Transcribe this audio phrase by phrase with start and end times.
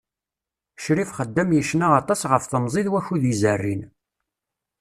[0.77, 3.81] Ccrif Xeddam yecna aṭas ɣef temẓi d wakud izerrin.